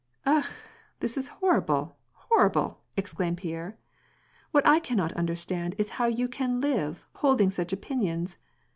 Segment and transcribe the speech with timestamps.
[0.25, 0.49] "Akh^
[0.99, 3.77] this is horrible, horrible!" exclaimed Pierre."
[4.51, 8.37] What I cannot understand is how you can live, holding such opin ions.